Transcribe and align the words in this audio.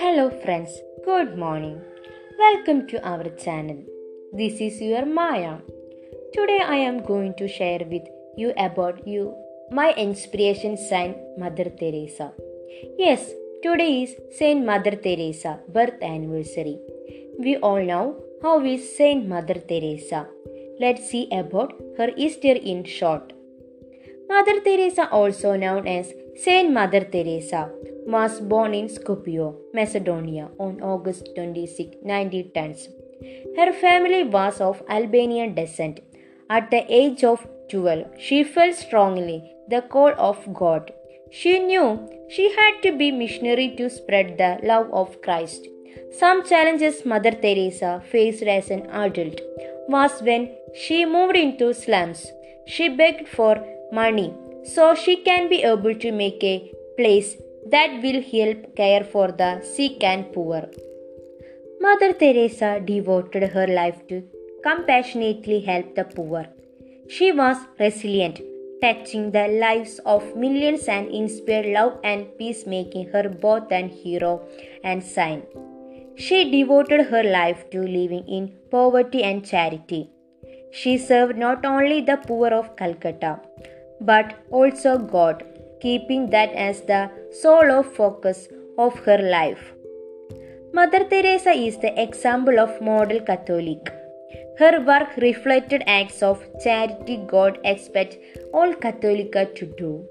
Hello, 0.00 0.30
friends. 0.44 0.80
Good 1.04 1.38
morning. 1.38 1.80
Welcome 2.38 2.88
to 2.88 3.08
our 3.08 3.28
channel. 3.36 3.78
This 4.32 4.60
is 4.60 4.80
your 4.80 5.06
Maya. 5.06 5.58
Today, 6.32 6.60
I 6.66 6.78
am 6.78 7.04
going 7.04 7.34
to 7.34 7.46
share 7.46 7.82
with 7.88 8.02
you 8.36 8.52
about 8.56 9.06
you, 9.06 9.36
my 9.70 9.92
inspiration 9.92 10.76
Saint 10.76 11.16
Mother 11.38 11.70
Teresa. 11.70 12.32
Yes, 12.98 13.30
today 13.62 14.02
is 14.02 14.16
Saint 14.36 14.66
Mother 14.66 14.96
Teresa 14.96 15.60
birth 15.68 16.02
anniversary. 16.02 16.80
We 17.38 17.58
all 17.58 17.84
know 17.84 18.20
how 18.42 18.64
is 18.64 18.96
Saint 18.96 19.28
Mother 19.28 19.54
Teresa. 19.54 20.26
Let's 20.80 21.08
see 21.08 21.28
about 21.30 21.74
her 21.98 22.10
history 22.16 22.58
in 22.58 22.82
short. 22.82 23.33
Mother 24.28 24.60
Teresa, 24.60 25.08
also 25.10 25.56
known 25.56 25.86
as 25.86 26.12
Saint 26.36 26.72
Mother 26.72 27.00
Teresa, 27.00 27.70
was 28.06 28.40
born 28.40 28.74
in 28.74 28.88
Skopje, 28.88 29.54
Macedonia 29.72 30.48
on 30.58 30.80
August 30.82 31.28
26, 31.34 31.96
1910. 32.02 32.76
Her 33.56 33.72
family 33.72 34.24
was 34.24 34.60
of 34.60 34.82
Albanian 34.88 35.54
descent. 35.54 36.00
At 36.50 36.70
the 36.70 36.84
age 36.92 37.24
of 37.24 37.46
12, 37.70 38.06
she 38.18 38.44
felt 38.44 38.74
strongly 38.74 39.42
the 39.68 39.82
call 39.82 40.12
of 40.18 40.52
God. 40.52 40.92
She 41.30 41.58
knew 41.58 42.08
she 42.28 42.54
had 42.54 42.82
to 42.82 42.96
be 42.96 43.10
missionary 43.10 43.74
to 43.76 43.88
spread 43.90 44.38
the 44.38 44.58
love 44.62 44.88
of 44.92 45.20
Christ. 45.22 45.68
Some 46.18 46.44
challenges 46.44 47.04
Mother 47.04 47.32
Teresa 47.32 48.02
faced 48.10 48.42
as 48.42 48.70
an 48.70 48.86
adult 48.90 49.40
was 49.88 50.20
when 50.22 50.50
she 50.74 51.04
moved 51.04 51.36
into 51.36 51.72
slums. 51.74 52.26
She 52.66 52.88
begged 52.88 53.28
for 53.28 53.54
money 53.92 54.32
so 54.64 54.94
she 54.94 55.16
can 55.16 55.48
be 55.48 55.62
able 55.62 55.94
to 55.94 56.12
make 56.12 56.42
a 56.42 56.72
place 56.96 57.36
that 57.66 58.00
will 58.02 58.22
help 58.22 58.76
care 58.76 59.04
for 59.04 59.30
the 59.32 59.60
sick 59.62 60.02
and 60.02 60.32
poor. 60.32 60.62
Mother 61.80 62.12
Teresa 62.12 62.80
devoted 62.84 63.50
her 63.50 63.66
life 63.66 64.06
to 64.08 64.22
compassionately 64.62 65.60
help 65.60 65.94
the 65.94 66.04
poor. 66.04 66.46
She 67.08 67.32
was 67.32 67.58
resilient, 67.78 68.40
touching 68.80 69.30
the 69.30 69.48
lives 69.48 69.98
of 70.06 70.34
millions 70.36 70.84
and 70.84 71.08
inspired 71.08 71.66
love 71.66 71.98
and 72.02 72.26
peace, 72.38 72.66
making 72.66 73.08
her 73.08 73.28
both 73.28 73.70
an 73.70 73.88
hero 73.88 74.42
and 74.82 75.02
saint. 75.02 75.44
She 76.16 76.50
devoted 76.50 77.06
her 77.06 77.22
life 77.22 77.68
to 77.70 77.80
living 77.80 78.26
in 78.28 78.52
poverty 78.70 79.22
and 79.22 79.44
charity. 79.44 80.13
She 80.78 80.92
served 80.98 81.36
not 81.38 81.64
only 81.64 82.00
the 82.00 82.16
poor 82.28 82.48
of 82.60 82.74
Calcutta, 82.76 83.32
but 84.00 84.34
also 84.50 84.98
God 84.98 85.44
keeping 85.80 86.30
that 86.30 86.52
as 86.68 86.80
the 86.92 87.02
sole 87.40 87.70
of 87.78 87.92
focus 88.00 88.48
of 88.78 88.98
her 89.06 89.18
life. 89.36 89.72
Mother 90.72 91.04
Teresa 91.04 91.52
is 91.66 91.76
the 91.78 91.92
example 92.02 92.58
of 92.58 92.80
model 92.80 93.20
Catholic. 93.20 93.92
Her 94.58 94.80
work 94.90 95.16
reflected 95.28 95.84
acts 95.86 96.22
of 96.22 96.44
charity 96.64 97.18
God 97.34 97.58
expects 97.64 98.16
all 98.52 98.74
Catholics 98.74 99.60
to 99.60 99.66
do. 99.82 100.04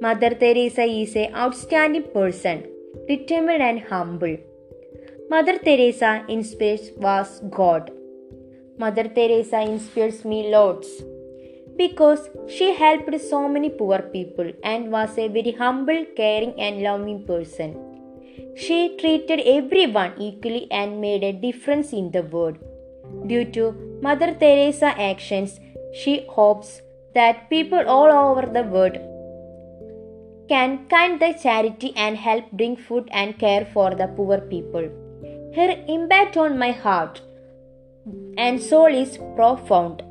Mother 0.00 0.30
Teresa 0.30 0.82
is 0.82 1.14
an 1.14 1.34
outstanding 1.34 2.08
person, 2.12 2.64
determined 3.08 3.62
and 3.62 3.80
humble. 3.80 4.36
Mother 5.30 5.58
Teresa 5.58 6.24
inspires 6.28 6.90
was 6.96 7.40
God. 7.50 7.92
Mother 8.76 9.04
Teresa 9.04 9.60
inspires 9.60 10.24
me 10.24 10.50
lots 10.50 10.88
because 11.76 12.28
she 12.48 12.74
helped 12.74 13.20
so 13.20 13.48
many 13.48 13.70
poor 13.70 14.00
people 14.00 14.50
and 14.64 14.90
was 14.90 15.16
a 15.16 15.28
very 15.28 15.52
humble, 15.52 16.04
caring, 16.16 16.58
and 16.58 16.82
loving 16.82 17.24
person. 17.24 17.76
She 18.56 18.96
treated 18.96 19.40
everyone 19.40 20.14
equally 20.18 20.66
and 20.72 21.00
made 21.00 21.22
a 21.22 21.32
difference 21.32 21.92
in 21.92 22.10
the 22.10 22.22
world. 22.22 22.56
Due 23.28 23.44
to 23.52 23.72
Mother 24.02 24.34
Teresa's 24.34 24.82
actions, 24.82 25.60
she 25.92 26.26
hopes 26.28 26.82
that 27.14 27.48
people 27.48 27.88
all 27.88 28.10
over 28.10 28.46
the 28.46 28.64
world 28.64 28.98
can 30.48 30.86
kind 30.88 31.20
the 31.20 31.32
charity 31.40 31.92
and 31.96 32.16
help 32.16 32.50
bring 32.50 32.76
food 32.76 33.08
and 33.12 33.38
care 33.38 33.66
for 33.72 33.94
the 33.94 34.08
poor 34.08 34.40
people. 34.40 34.88
Her 35.54 35.70
impact 35.86 36.36
on 36.36 36.58
my 36.58 36.72
heart 36.72 37.20
and 38.44 38.62
soul 38.70 39.00
is 39.04 39.18
profound 39.36 40.02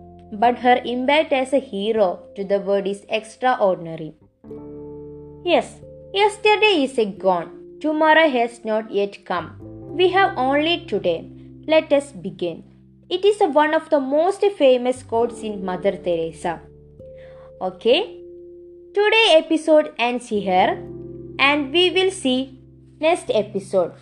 but 0.41 0.59
her 0.59 0.81
impact 0.83 1.31
as 1.31 1.53
a 1.53 1.59
hero 1.59 2.07
to 2.35 2.43
the 2.43 2.59
world 2.59 2.87
is 2.87 3.05
extraordinary. 3.09 4.13
Yes, 5.45 5.79
yesterday 6.13 6.83
is 6.85 6.97
gone, 7.17 7.77
tomorrow 7.79 8.27
has 8.29 8.63
not 8.65 8.91
yet 8.91 9.25
come. 9.25 9.57
We 9.95 10.09
have 10.09 10.37
only 10.37 10.85
today. 10.85 11.29
Let 11.67 11.93
us 11.93 12.11
begin. 12.11 12.63
It 13.09 13.23
is 13.23 13.39
one 13.41 13.73
of 13.73 13.89
the 13.89 13.99
most 13.99 14.43
famous 14.57 15.03
quotes 15.03 15.41
in 15.41 15.63
Mother 15.63 15.91
Teresa. 15.91 16.61
Okay, 17.61 18.19
today 18.93 19.25
episode 19.37 19.93
ends 19.97 20.29
here 20.29 20.83
and 21.37 21.71
we 21.71 21.91
will 21.91 22.11
see 22.11 22.59
next 22.99 23.29
episode. 23.33 23.93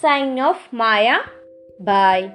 Sign 0.00 0.38
off 0.38 0.72
Maya. 0.72 1.18
Bye. 1.78 2.32